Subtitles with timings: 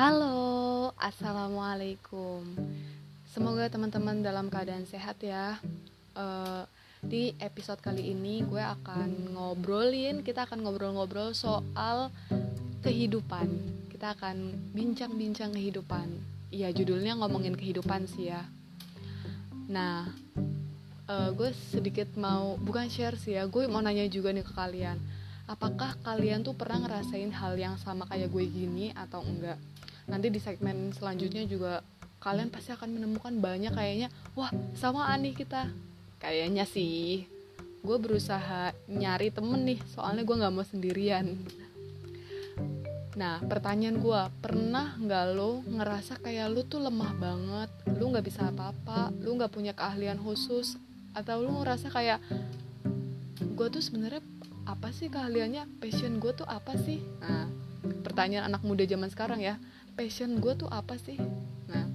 [0.00, 2.40] Halo, assalamualaikum.
[3.28, 5.60] Semoga teman-teman dalam keadaan sehat ya.
[6.16, 6.64] Uh,
[7.04, 12.08] di episode kali ini gue akan ngobrolin, kita akan ngobrol-ngobrol soal
[12.80, 13.52] kehidupan.
[13.92, 16.08] Kita akan bincang-bincang kehidupan.
[16.48, 18.40] Iya, judulnya ngomongin kehidupan sih ya.
[19.68, 20.08] Nah,
[21.12, 24.96] uh, gue sedikit mau bukan share sih ya, gue mau nanya juga nih ke kalian
[25.50, 29.58] apakah kalian tuh pernah ngerasain hal yang sama kayak gue gini atau enggak
[30.10, 31.86] nanti di segmen selanjutnya juga
[32.20, 35.70] kalian pasti akan menemukan banyak kayaknya wah sama aneh kita.
[36.20, 37.24] Kayaknya sih
[37.80, 41.32] gue berusaha nyari temen nih soalnya gue nggak mau sendirian.
[43.16, 47.70] Nah pertanyaan gue pernah nggak lo ngerasa kayak lo tuh lemah banget?
[47.96, 50.76] Lo nggak bisa apa-apa lo nggak punya keahlian khusus
[51.16, 52.20] atau lo ngerasa kayak
[53.40, 54.20] gue tuh sebenarnya
[54.68, 55.80] apa sih keahliannya?
[55.80, 57.00] Passion gue tuh apa sih?
[57.24, 57.48] Nah
[58.04, 59.56] pertanyaan anak muda zaman sekarang ya
[59.92, 61.18] passion gue tuh apa sih?
[61.68, 61.86] Nah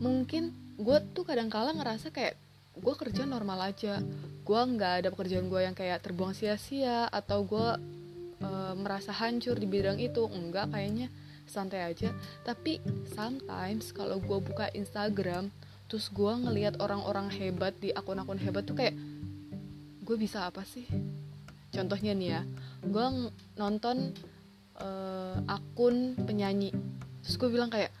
[0.00, 2.34] mungkin gue tuh kadang kala ngerasa kayak
[2.80, 4.00] gue kerja normal aja.
[4.42, 7.68] Gue nggak ada pekerjaan gue yang kayak terbuang sia-sia atau gue
[8.40, 10.24] e, merasa hancur di bidang itu.
[10.32, 11.12] Enggak kayaknya
[11.44, 12.10] santai aja.
[12.42, 12.80] Tapi
[13.12, 15.52] sometimes kalau gue buka Instagram
[15.90, 18.96] terus gue ngelihat orang-orang hebat di akun-akun hebat tuh kayak
[20.02, 20.88] gue bisa apa sih?
[21.70, 22.42] Contohnya nih ya
[22.80, 23.06] gue
[23.60, 24.16] nonton
[24.80, 26.72] uh, akun penyanyi.
[27.22, 27.92] Terus gue bilang kayak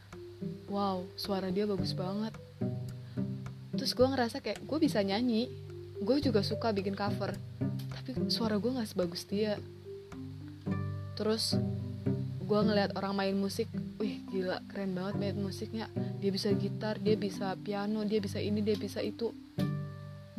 [0.72, 2.34] wow suara dia bagus banget.
[3.76, 5.48] Terus gue ngerasa kayak gue bisa nyanyi.
[6.00, 7.36] Gue juga suka bikin cover
[7.90, 9.60] tapi suara gue nggak sebagus dia.
[11.14, 11.54] Terus
[12.40, 13.70] gue ngeliat orang main musik
[14.00, 15.86] wih gila keren banget main musiknya.
[16.18, 19.30] Dia bisa gitar dia bisa piano dia bisa ini dia bisa itu.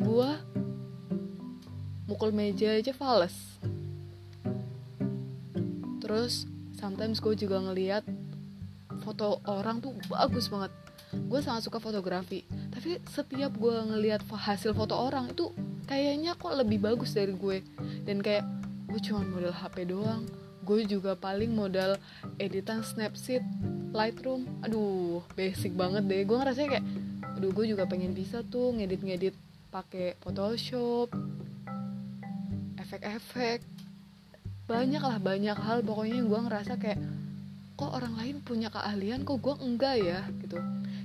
[0.02, 0.30] Gue
[2.09, 3.62] mukul meja aja fals
[6.12, 6.44] terus
[6.76, 8.04] sometimes gue juga ngeliat
[9.08, 10.75] foto orang tuh bagus banget.
[11.31, 12.44] Gue sangat suka fotografi.
[12.68, 15.56] Tapi setiap gue ngeliat hasil foto orang itu
[15.88, 17.63] kayaknya kok lebih bagus dari gue.
[18.03, 18.44] Dan kayak
[18.91, 20.28] gue cuma modal HP doang.
[20.68, 21.96] Gue juga paling modal
[22.44, 23.47] editan Snapseed
[23.96, 24.52] Lightroom.
[24.68, 26.28] Aduh basic banget deh.
[26.28, 26.84] Gue ngerasa kayak
[27.40, 29.31] aduh gue juga pengen bisa tuh ngedit-ngedit
[29.72, 31.08] pakai Photoshop
[32.75, 33.64] efek-efek
[34.69, 35.81] banyak lah banyak hal.
[35.85, 36.99] Pokoknya gue ngerasa kayak
[37.79, 40.19] kok orang lain punya keahlian kok gue enggak ya?
[40.41, 40.57] Gitu.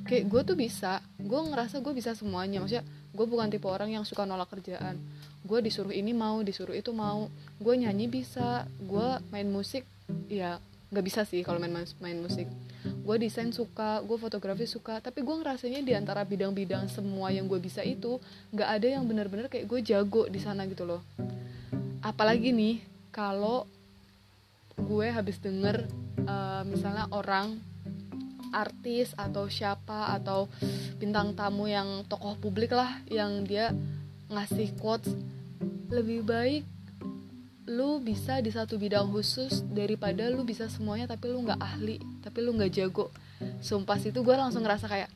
[0.07, 2.61] Kayak gue tuh bisa gue ngerasa gue bisa semuanya.
[2.63, 5.01] Maksudnya gue bukan tipe orang yang suka nolak kerjaan.
[5.47, 7.33] Gue disuruh ini mau disuruh itu mau.
[7.59, 9.87] Gue nyanyi bisa gue main musik
[10.31, 12.47] ya nggak bisa sih kalau main main musik.
[12.87, 15.03] Gue desain suka gue fotografi suka.
[15.03, 18.23] Tapi gue ngerasanya di antara bidang-bidang semua yang gue bisa itu
[18.55, 21.03] nggak ada yang benar-benar kayak gue jago di sana gitu loh.
[22.03, 23.65] Apalagi nih kalau
[24.77, 25.89] gue habis denger
[26.29, 27.57] uh, misalnya orang
[28.53, 30.53] artis atau siapa atau
[31.01, 33.73] bintang tamu yang tokoh publik lah yang dia
[34.29, 35.17] ngasih quotes
[35.89, 36.63] lebih baik
[37.67, 42.39] lu bisa di satu bidang khusus daripada lu bisa semuanya tapi lu nggak ahli tapi
[42.39, 43.11] lu nggak jago.
[43.59, 45.11] Sumpah itu gue langsung ngerasa kayak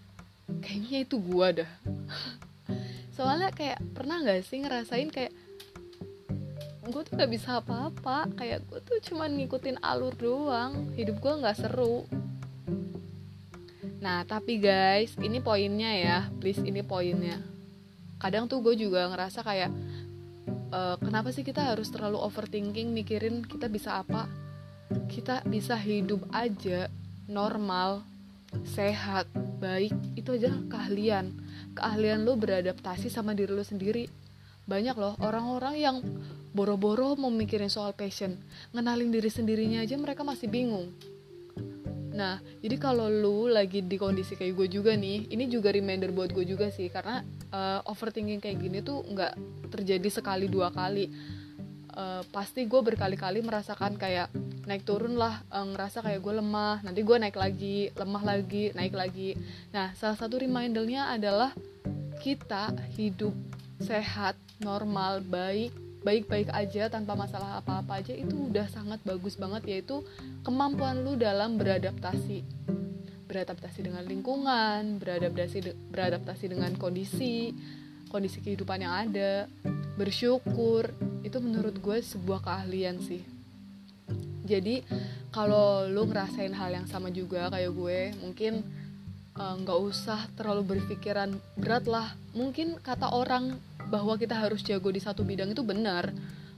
[0.59, 1.71] kayaknya itu gue dah.
[3.17, 5.31] Soalnya kayak pernah nggak sih ngerasain kayak
[6.91, 8.29] gue tuh gak bisa apa-apa.
[8.37, 10.93] Kayak gue tuh cuma ngikutin alur doang.
[10.95, 12.05] Hidup gue nggak seru.
[14.01, 16.19] Nah tapi guys ini poinnya ya.
[16.39, 17.41] Please ini poinnya.
[18.21, 19.71] Kadang tuh gue juga ngerasa kayak
[20.75, 24.29] uh, kenapa sih kita harus terlalu overthinking mikirin kita bisa apa?
[25.09, 26.91] Kita bisa hidup aja
[27.31, 28.03] normal
[28.67, 29.31] sehat
[29.63, 31.31] baik itu aja keahlian.
[31.79, 34.20] Keahlian lo beradaptasi sama diri lo sendiri
[34.71, 35.97] banyak loh orang-orang yang
[36.55, 38.39] boro-boro mau mikirin soal passion.
[38.71, 40.95] Ngenalin diri sendirinya aja mereka masih bingung.
[42.11, 46.31] Nah jadi kalau lu lagi di kondisi kayak gue juga nih ini juga reminder buat
[46.35, 46.91] gue juga sih.
[46.91, 47.23] Karena
[47.55, 49.33] uh, overthinking kayak gini tuh nggak
[49.71, 51.11] terjadi sekali dua kali.
[51.91, 54.31] Uh, pasti gue berkali-kali merasakan kayak
[54.63, 56.83] naik turun lah uh, ngerasa kayak gue lemah.
[56.83, 59.39] Nanti gue naik lagi lemah lagi naik lagi.
[59.71, 61.55] Nah salah satu remindernya adalah
[62.19, 63.33] kita hidup
[63.81, 70.01] sehat normal baik baik-baik aja tanpa masalah apa-apa aja itu udah sangat bagus banget yaitu
[70.41, 72.41] kemampuan lu dalam beradaptasi.
[73.29, 77.53] Beradaptasi dengan lingkungan beradaptasi beradaptasi dengan kondisi
[78.11, 79.47] kondisi kehidupan yang ada
[79.95, 80.89] bersyukur
[81.23, 83.23] itu menurut gue sebuah keahlian sih.
[84.49, 84.83] Jadi
[85.31, 88.67] kalau lu ngerasain hal yang sama juga kayak gue mungkin
[89.37, 92.17] eh, nggak uh, usah terlalu berpikiran berat lah.
[92.35, 96.15] Mungkin kata orang bahwa kita harus jago di satu bidang itu benar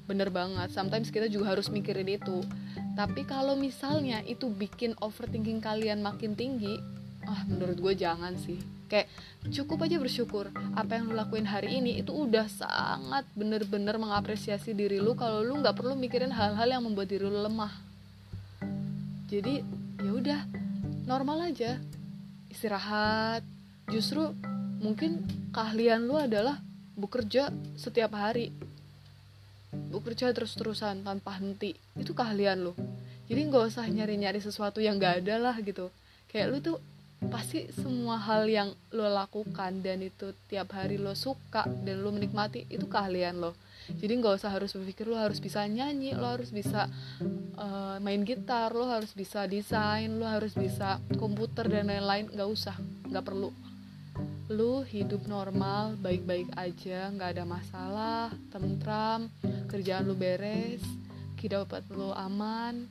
[0.06, 0.74] bener banget.
[0.74, 2.42] Sometimes kita juga harus mikirin itu.
[2.98, 6.76] Tapi kalau misalnya itu bikin overthinking kalian makin tinggi
[7.22, 8.58] ah menurut gue jangan sih.
[8.90, 9.08] Kayak
[9.48, 15.00] cukup aja bersyukur apa yang lu lakuin hari ini itu udah sangat bener-bener mengapresiasi diri
[15.00, 17.72] lu kalau lu nggak perlu mikirin hal-hal yang membuat diri lu lemah.
[19.32, 19.64] Jadi
[20.02, 20.40] ya udah
[21.08, 21.80] normal aja.
[22.52, 23.46] Istirahat.
[23.88, 24.34] Justru
[24.82, 25.24] mungkin
[25.54, 26.60] keahlian lu adalah
[27.02, 28.54] bekerja setiap hari.
[29.90, 31.74] Bekerja terus-terusan tanpa henti.
[31.98, 32.78] Itu keahlian lo
[33.32, 35.88] jadi nggak usah nyari-nyari sesuatu yang gak ada lah gitu.
[36.28, 36.78] Kayak lu tuh
[37.32, 42.68] pasti semua hal yang lo lakukan dan itu tiap hari lo suka dan lo menikmati
[42.68, 43.56] itu keahlian lo.
[43.88, 46.92] Jadi nggak usah harus berpikir lo harus bisa nyanyi lo harus bisa
[47.56, 52.28] uh, main gitar lo harus bisa desain lo harus bisa komputer dan lain-lain.
[52.28, 52.76] Nggak usah.
[53.08, 53.48] Nggak perlu
[54.52, 59.32] lu hidup normal baik-baik aja nggak ada masalah tentram
[59.70, 60.84] kerjaan lu beres
[61.40, 62.86] kehidupan lu aman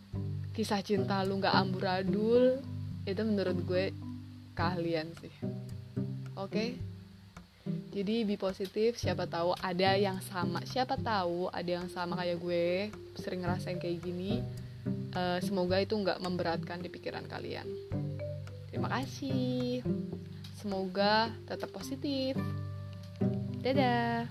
[0.52, 2.60] kisah cinta lu nggak amburadul
[3.06, 3.86] itu menurut gue
[4.54, 5.34] keahlian sih.
[6.38, 6.50] Oke?
[6.50, 6.70] Okay?
[7.92, 12.88] jadi be positif siapa tahu ada yang sama siapa tahu ada yang sama kayak gue
[13.20, 14.40] sering ngerasain kayak gini
[15.12, 17.68] uh, semoga itu nggak memberatkan di pikiran kalian.
[18.72, 19.84] Terima kasih
[20.62, 22.38] semoga tetap positif.
[23.66, 24.30] Dadah